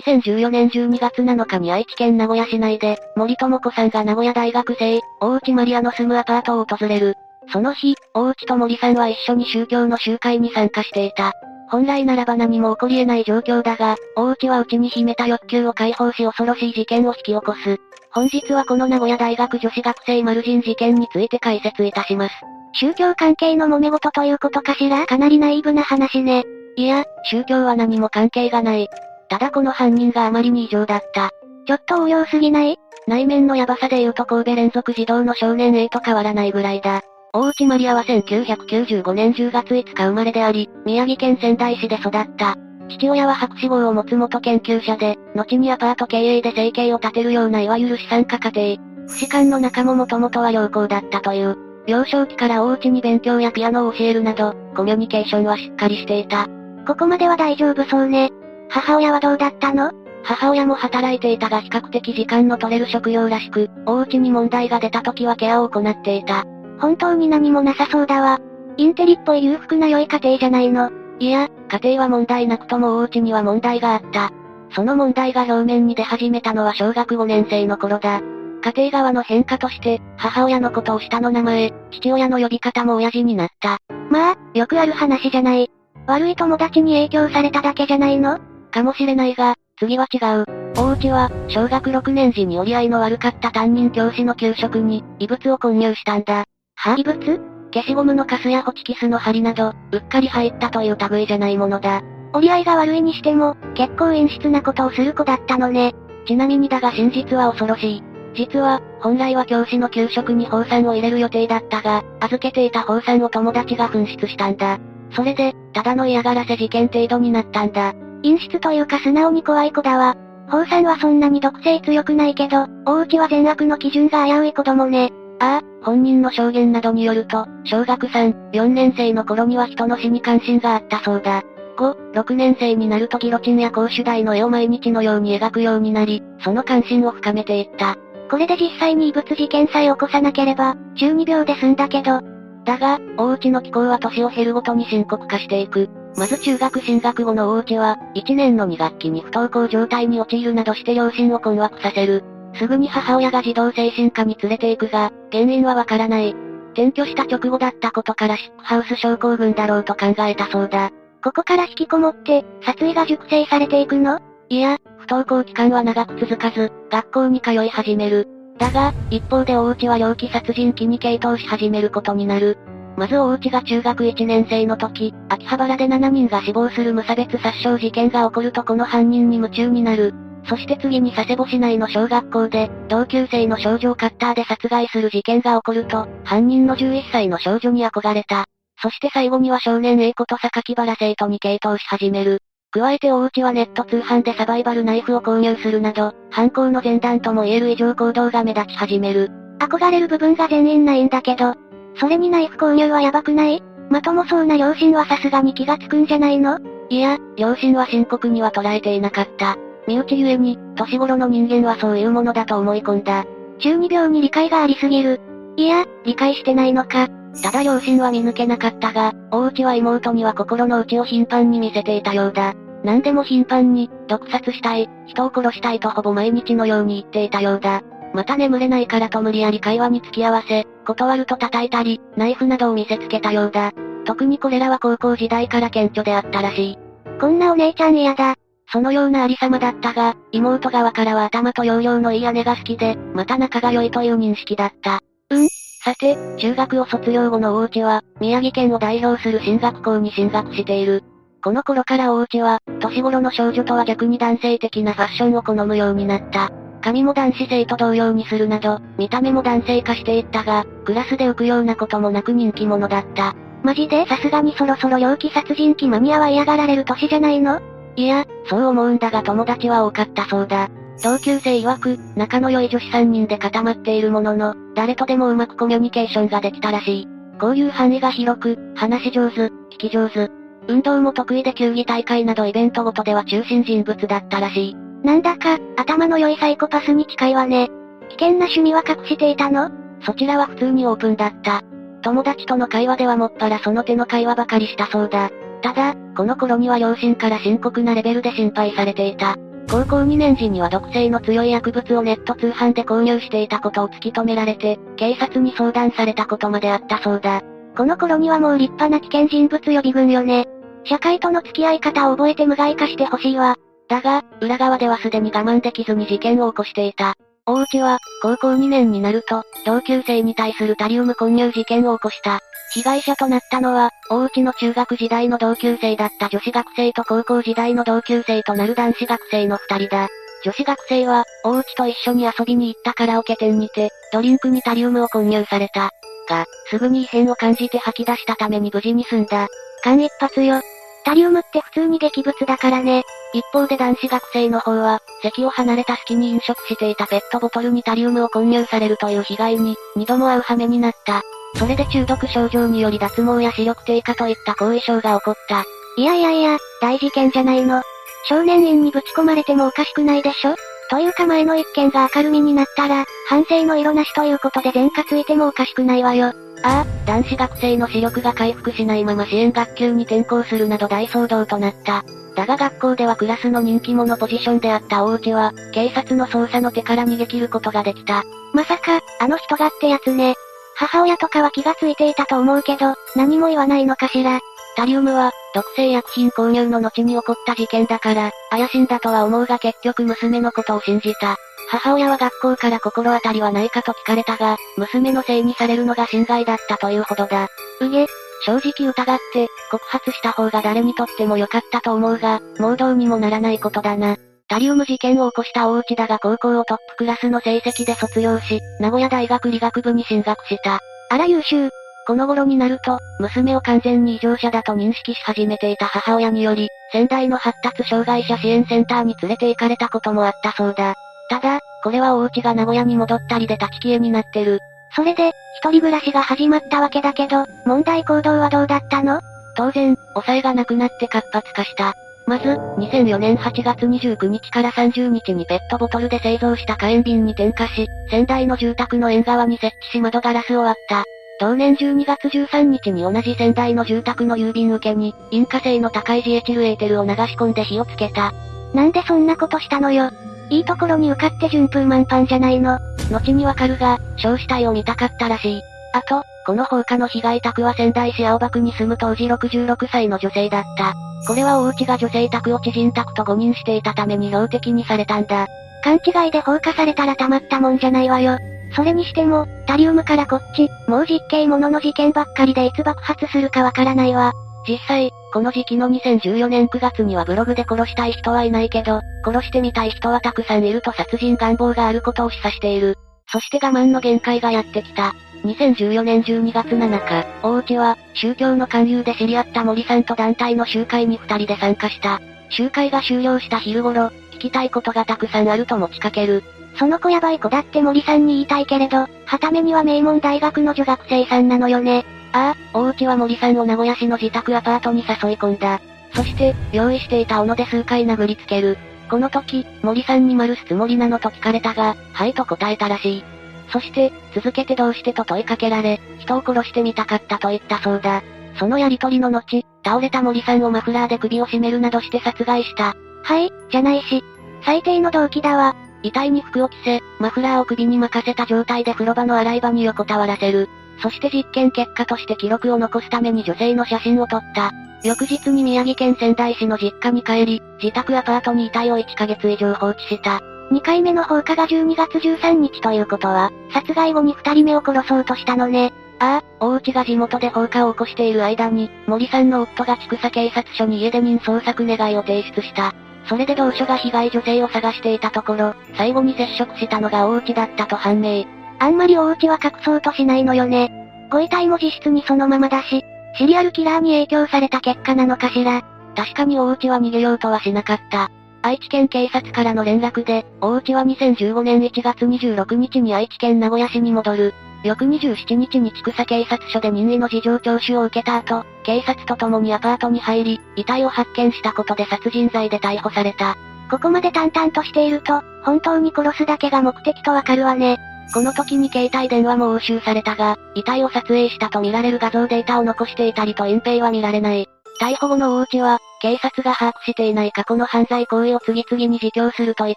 [0.00, 7.14] 2014年12月7日に愛知県名古屋市内で、森友子さんが名古屋大学生、大内マリアの住むアパートを訪れる。
[7.52, 11.32] その日、大内と森さんは一緒に宗教の集会に参加していた。
[11.68, 17.78] 本来ならば何も起こり得ない状況だが、大内は内に秘めた欲求を解放し恐ろしい事件を引き起こす。
[18.12, 22.34] 本日はこの名古屋大学女子学生マルジン事件について解説いたします。
[22.72, 25.06] 宗教関係の揉め事ということかしら？
[25.06, 26.44] かなりナイーブな話ね。
[26.76, 28.88] いや、宗教は何も関係がない。
[29.30, 31.30] ただこの犯人があまりに異常だった。
[31.66, 32.76] ちょっと応用すぎない？
[33.06, 37.00] 内面のヤバさで言うと神戸連続児童の少年 A と変わらないぐらいだ。
[37.32, 42.56] 大内マリアは1995年10月5日生まれであり、宮城県仙台市で育った。
[42.88, 49.06] 父親は博士号を持つ元研究者で、後にアパート経営で生計を立てるようないわゆる資産家家庭。
[49.06, 51.56] 不士官の仲ももともとは良好だったという。
[51.86, 56.48] 幼少期からお家に勉強やピアノを教えるなど、コミュニケーションはしっかりしていた。
[56.84, 58.30] ここまでは大丈夫そうね。
[58.70, 59.92] 母親はどうだったの？
[60.22, 66.44] 母親も働いていたが比較的時間の取れる職業らしく、お家に問題が出た時はケアを行っていた。
[66.78, 68.38] 本当に何もなさそうだわ。
[68.76, 70.90] インテリっぽい裕福な良い家庭じゃないの。
[71.18, 74.30] いや、家庭は問題なくともお家には問題があった。
[74.72, 78.20] その問題が表面に出始めたのは小学5年生の頃だ。
[78.62, 83.78] 家庭側の変化として、母親のことを下の名前、父親の呼び方も親父になった。
[84.10, 85.70] まあ、よくある話じゃない。
[86.06, 88.38] 悪い友達に影響されただけじゃないの？
[88.70, 90.44] かもしれないが、次は違う。
[90.76, 96.44] 大内は、小学6年時に折り合いの悪かった担任教師の給食に、異物を混入したんだ。
[96.76, 96.94] は？
[96.96, 97.40] 異物？
[97.72, 102.02] 消しゴムのカスやホチキスの針など、うっかり入ったという類じゃないものだ。
[102.32, 105.92] 折り合いが悪いにしても、結構陰湿なことをする子だったのね。
[106.26, 108.02] ちなみにだが真実は恐ろしい。
[108.34, 114.78] 実は、本来は教師の給食に放酸を入れる予定だったが、預けていた放酸を友達が紛失したんだ。
[115.12, 117.94] それで、ただの嫌がらせ事件程度になったんだ。
[118.22, 120.16] 陰湿というか素直に怖い子だわ。
[120.50, 125.12] 放酸はそんなに毒性強くないけど、大内は善悪の基準が危うい子供ね。
[125.38, 131.42] ああ、本人の証言などによると、小学3、4年生の頃には人の死に関心があったそうだ。
[131.78, 137.96] 5、6年生になるとギロチンや公主台の絵を毎日のように描くようになり、その関心を深めていった。
[138.30, 142.20] これで実際に異物事件さえ起こさなければ、中二病で済んだけど。
[142.64, 145.88] だが、大内の気候は年を経るごとに深刻化していく。
[146.16, 152.24] まず中学進学後の大内は、1年の2学期に不登校状態に陥るなどして両親を困惑させる。
[152.54, 156.34] すぐに母親が児童精神科に連れて行くが、原因はわからない。
[156.72, 160.90] 転居した直後だったことからシックハウス症候群だろうと考えたそうだ。
[161.22, 164.20] ここから引きこもって、殺意が熟成されていくの？
[164.48, 168.26] いや、不登校期間は長く続かず、学校に通い始める。
[168.58, 172.58] だが、一方で大内は猟奇殺人鬼に傾倒し始めることになる。
[173.00, 180.12] まず大内が中学1年生の時、秋葉原で7人が死亡する無差別殺傷事件が起こるとこの犯人に夢中になる。
[180.44, 188.44] そして次に佐世保市内の小学校で、同級生の少女をカッターで殺害する事件が起こると、犯人の11歳の少女に憧れた。
[188.82, 192.42] そして最後には少年 A 子と榊原生徒に傾倒し始める。
[192.70, 199.30] 加えて大内はネット通販でサバイバルナイフを購入するなど、犯行の前段とも言える異常行動が目立ち始める。
[199.58, 201.54] 憧れる部分が全員ないんだけど、
[202.00, 203.62] それにナイフ購入はやばくない？
[203.90, 206.58] まともそうな両親はさすがに気がつくんじゃないの？
[206.88, 209.56] いや、両親は深刻には捉えていなかった。
[209.86, 213.24] 身内ゆえに、年頃の人間はそういうものだと思い込んだ。
[213.58, 215.20] 中二病に理解がありすぎる。
[215.56, 217.08] いや、理解してないのか。
[217.42, 222.54] ただ両親は見抜けなかったが、大内は妹には心の内を頻繁に見せていたようだ。
[222.82, 227.82] 何でも頻繁に、毒殺したい、人を殺したいとほぼ毎日のように言っていたようだ。
[228.14, 233.72] また眠れないからと無理やり会話に付き合わせ、断ると叩いたり、ナイフなどを見せつけたようだ。
[234.04, 236.78] 特にこれらは高校時代から顕著であったらしい。
[237.20, 238.34] こんなお姉ちゃん嫌だ。
[238.72, 245.00] そのようなありさまだったが、妹側からは頭と容量のいい姉が好きで、また仲が良いという認識だった。
[245.30, 245.48] うん
[245.82, 251.02] さて、中学を卒業後の大内は、宮城県を代表する進学校に進学している。
[251.42, 256.50] この頃から大内は、年頃の少女とは逆に男性的なファッションを好むようになった。
[256.80, 263.34] 髪も男子生と同様にするなど、見た目も男性化していったが、クラスで浮くようなこともなく人気者だった。
[263.62, 264.06] マジで？
[264.06, 267.60] さすがにそろそろ猟奇殺人鬼マニアは嫌がられる年じゃないの？
[267.96, 270.68] いや、そう思うんだが友達は多かったそうだ。
[271.02, 277.08] 同級生曰く、仲の良い女子3人で固まっているものの、誰とでもうまくコミュニケーションができたらしい。
[277.42, 280.30] 交友範囲が広く、話し上手、聞き上手。
[280.68, 284.76] 運動も得意で球技大会などイベントごとでは中心人物だったらしい。
[285.02, 287.68] なんだか、頭の良いサイコパスに近いわね。
[288.10, 289.70] 危険な趣味は隠していたの？
[290.02, 291.62] そちらは普通にオープンだった。
[292.02, 295.30] 友達との会話ではもっぱらその手の会話ばかりしたそうだ。
[295.62, 299.36] ただ、この頃には両親から深刻なレベルで心配されていた。
[299.70, 307.42] 高校2年時には毒性の強い薬物をネット通販で購入していたことを突き止められて、警察に相談されたことまであったそうだ。
[307.76, 310.46] この頃にはもう立派な危険人物予備軍よね。
[310.84, 313.56] 社会との付き合い方を覚えて無害化してほしいわ。
[313.90, 317.14] だが、裏側ではすでに我慢できずに事件を起こしていた。
[317.44, 322.38] 大内は、高校2年になると、同級生に対するタリウム混入事件を起こした。
[322.72, 330.06] 被害者となったのは、大内の中学時代の同級生だった女子学生と高校時代の同級生となる男子学生の二人だ。
[330.44, 335.90] 女子学生は、大内と一緒に遊びに行ったカラオケ店にて、ドリンクにタリウムを混入された。
[336.28, 339.48] が、すぐに異変を感じて吐き出したために無事に済んだ。
[339.82, 340.62] 間一髪よ。
[341.10, 343.02] タリウムって普通に劇物だからね。
[343.34, 351.22] 一方で男子学生の方は、席を離れた隙に飲食していたペットボトルにタリウムを混入されるという被害に、二度も会う羽目になった。
[351.56, 355.64] それで中毒症状により脱毛や視力低下といった後遺症が起こった。
[355.96, 357.82] いやいやいや、大事件じゃないの。
[358.28, 360.54] 少年院にぶち込まれてもおかしくないでしょ？
[360.90, 366.32] というか前の一件が明るみになったら、反省の色なしということで前科ついてもおかしくないわよ。
[366.62, 372.04] ああ、男子学生の視力が回復しないまま支援学級に転校するなど大騒動となった。
[372.36, 378.24] だが学校ではクラスの人気者ポジションであった大内は、警察の捜査の手から逃げ切ることができた。
[378.52, 380.34] まさか、あの人がってやつね。
[380.76, 384.40] 母親とかは気がついていたと思うけど、何も言わないのかしら。
[384.76, 391.36] タリウムは、毒性薬品購入の後に起こった事件だから、怪しんだとは思うが結局娘のことを信じた。
[391.70, 397.46] 母親は学校から心当たりはないかと聞かれたが、娘のせいにされるのが心外だったというほどだ。
[397.80, 398.06] うげ、
[398.44, 404.16] 正直疑って、告発した方が誰にとっても良かったと思うが、もうどうにもならないことだな。
[404.48, 410.80] タリウム事件を起こした大内だが高校をトップクラスの成績で卒業し、名古屋大学理学部に進学した。
[411.08, 411.70] あら優秀。
[412.04, 420.96] この頃になると、娘を完全に異常者だと認識し始めていた母親により、仙台の発達障害者支援センターに連れて行かれたこともあったそうだ。
[421.30, 424.58] ただ、これはお家が名古屋に戻ったりで立ち消えになってる。
[424.94, 425.28] それで、
[425.62, 429.20] 一人暮らしが始まったわけだけど、問題行動はどうだったの？
[429.56, 431.94] 当然、抑えがなくなって活発化した。
[432.26, 441.04] まず、2004年8月29日から30日にペットボトルで製造した火炎瓶に点火し、仙台の住宅の縁側に設置し窓ガラスを割った。
[441.38, 448.32] 同年12月13日に同じ仙台の住宅の郵便受けに、引火性の高いジエチルエーテルを流し込んで火をつけた。
[448.74, 450.10] なんでそんなことしたのよ？
[450.50, 452.78] いいところに受かって順風満帆じゃないの。
[453.10, 455.62] 後にわかるが、焼死体を見たかったらしい。
[455.92, 460.94] あと、この放火の被害宅は仙台市青葉区に住む当時66歳の女性だった。
[461.26, 465.46] これはお家が女性宅を知人宅と誤認していたために標的にされたんだ。
[465.82, 468.38] 勘違いで放火されたらたまったもんじゃないわよ。
[468.74, 474.32] それにしても、タリウムからこっち、もう実刑ものの事件ばっかりでいつ爆発するかわからないわ。
[474.68, 482.96] 実際、この時期の2014年9月にはブログで殺したい人はいないけど、殺してみたい人はたくさんいると殺人願望があることを示唆している。
[483.32, 485.14] そして我慢の限界がやってきた。
[485.44, 492.20] 2014年12月7日、大内は、宗教の勧誘で知り合った森さんと団体の集会に二人で参加した。
[492.50, 496.42] 集会が終了した昼頃、聞きたいことがたくさんあると持ちかける。
[496.76, 502.04] その子やばい子だって森さんに言いたいけれど、はためには名門大学の女学生さんなのよね。
[502.32, 505.80] ああ、大内は森さんを名古屋市の自宅アパートに誘い込んだ。
[506.14, 508.78] そして、用意していた斧で数回殴りつける。
[509.08, 513.24] この時、森さんに丸すつもりなのと聞かれたが、はいと答えたらしい。
[513.72, 518.22] そして、続けてどうしてと問いかけられ、人を殺してみたかったと言ったそうだ。
[518.58, 522.94] そのやりとりの後、倒れた森さんをマフラーで首を絞めるなどして殺害した。
[523.22, 524.22] はい、じゃないし。
[524.64, 525.74] 最低の動機だわ。
[526.02, 530.68] 遺体に服を着せ、マフラーを首に巻かせた状態で風呂場の洗い場に横たわらせる。
[531.02, 534.72] そして実験結果として記録を残すために女性の写真を撮った。
[535.02, 540.40] 翌日に宮城県仙台市の実家に帰り、自宅アパートに遺体を1ヶ月以上放置した。
[540.70, 545.92] 2回目の放火が12月13日ということは、殺害後に2人目を殺そうとしたのね。
[546.20, 552.94] ああ、大内が地元で放火を起こしている間に、森さんの夫が畜佐警察署に家出人捜索願いを提出した。
[553.24, 558.44] それで同署が被害女性を探していたところ、最後に接触したのが大内だったと判明。
[558.80, 560.90] あんまり大内は隠そうとしないのよね。
[561.30, 563.04] ご遺体も実質にそのままだし、
[563.36, 565.82] シリアルキラーに影響された結果なのかしら。
[566.16, 568.30] 確かに大内は逃げようとはしなかった。
[568.62, 574.54] 愛知県警察からの連絡で、大内は2015年1月26日に愛知県名古屋市に戻る。
[574.82, 583.56] 翌27日に千草警察署で任意の事情聴取を受けた後、警察と共にアパートに入り、遺体を発見したことで殺人罪で逮捕された。
[583.90, 587.98] ここまで淡々としていると、本当に殺すだけが目的とわかるわね。
[588.32, 594.68] この時に携帯電話も押収されたが、遺体を撮影したとみられる画像データを残していたりと隠蔽は見られない。
[595.00, 599.94] 逮捕後の大内は、警察が把握していない過去の犯罪行為を次々に自供するといっ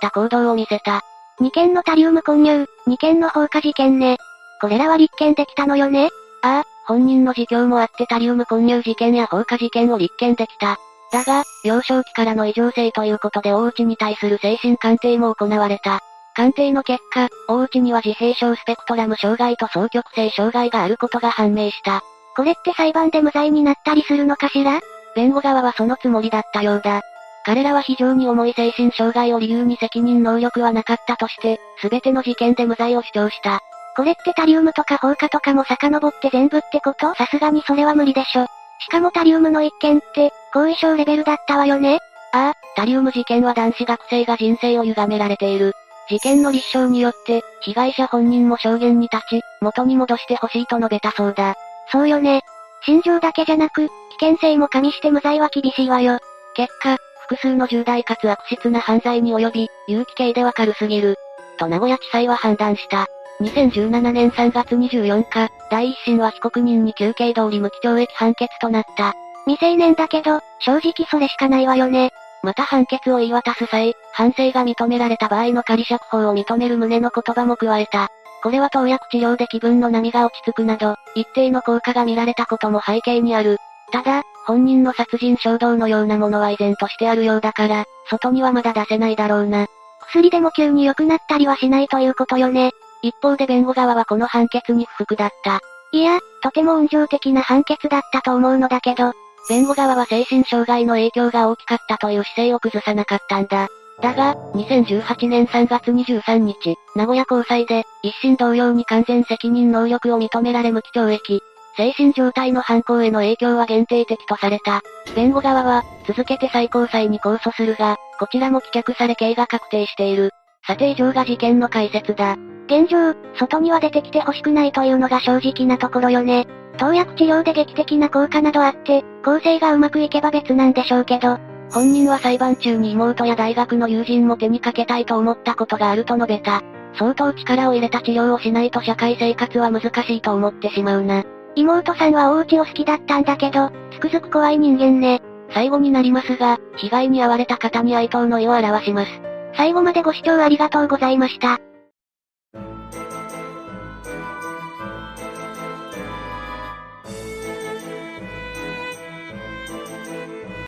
[0.00, 1.02] た行動を見せた。
[1.40, 4.16] 2件のタリウム混入、2件の放火事件ね。
[4.60, 6.08] これらは立件できたのよね
[6.42, 10.78] ああ、本人の自供もあってタリウム混入事件や放火事件を立件できた。
[11.12, 16.00] だが、幼少期からの異常性ということで大内に対する精神鑑定も行われた。
[16.36, 22.02] 鑑定の結果、大内には自閉症スペクトラム障害と双極性障害があることが判明した。
[22.36, 24.80] これって裁判で無罪になったりするのかしら？
[25.14, 27.00] 弁護側はそのつもりだったようだ。
[27.46, 33.60] 彼らは非常に重い精神障害を理由に責任能力はなかったとして、すべての事件で無罪を主張した。
[33.96, 37.14] これってタリウムとか放火とかも遡って全部ってこと？
[37.14, 38.44] さすがにそれは無理でしょ。
[38.80, 41.98] しかもタリウムの一件って、後遺症レベルだったわよね？
[42.34, 45.72] ああ、タリウム事件は男子学生が人生を歪められている。
[46.08, 51.54] 事件の立証によって、被害者本人も証言に立ち、元に戻してほしいと述べたそうだ。
[51.90, 52.42] そうよね。
[52.84, 56.18] 心情だけじゃなく、危険性も加味して無罪は厳しいわよ。
[56.54, 56.96] 結果、
[57.28, 61.16] 複数の重大かつ悪質な犯罪に及び、有期刑でわかるすぎる。
[61.58, 63.06] と名古屋地裁は判断した。
[63.40, 69.14] 2017年3月24日、第一審は被告人に休刑通り無期懲役判決となった。
[69.46, 72.10] 未成年だけど、正直それしかないわよね。
[72.42, 78.08] また判決を言い渡す際、反省が認められた場合の仮釈放を認める旨の言葉も加えた。
[78.42, 83.58] これは投薬治療で気分の波が落ち着くなど、一定の効果が見られたことも背景にある。
[83.90, 89.66] ただ、本人の殺人衝動のようなものは依然としてあるようだから、外にはまだ出せないだろうな。
[90.08, 92.70] 薬でも急に良くなったりはしないということよね。
[93.02, 95.60] 一方で弁護側はこの判決に不服だった。
[95.92, 99.12] いや、とても運情的な判決だったと思うのだけど、
[99.48, 103.68] 弁護側は精神障害の影響が大きかったという姿勢を崩さなかったんだ。
[104.02, 111.42] だが、2018年3月23日、名古屋高裁で、一審同様に完全責任能力を認められ無期懲役。
[111.76, 114.82] 精神状態の犯行への影響は限定的とされた。
[115.14, 120.30] 弁護側は、続けて最高裁に控訴するが、こちらも棄却され刑が確定している。
[120.66, 122.36] 査定上が事件の解説だ。
[122.66, 126.46] 現状、外には出てきてほしくないというのが正直なところよね。
[126.78, 131.38] 投薬治療で劇的な効果などあって、構成がうまくいけば別なんでしょうけど、
[131.72, 136.62] 本人は裁判中に妹や大学の友人も手にかけたいと思ったことがあると述べた。
[136.98, 141.24] 相当力を入れた治療をしないと社会生活は難しいと思ってしまうな。
[141.54, 145.20] 妹さんはお家を好きだったんだけど、つくづく怖い人間ね。
[145.52, 149.10] 最後になりますが、被害に遭われた方に哀悼の意を表します。
[149.54, 151.58] 最後までご視聴ありがとうございました。